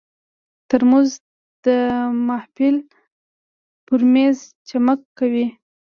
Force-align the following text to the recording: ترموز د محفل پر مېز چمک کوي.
ترموز 0.69 1.09
د 1.65 1.67
محفل 2.27 2.75
پر 3.85 4.01
مېز 4.13 4.37
چمک 4.67 4.99
کوي. 5.17 5.47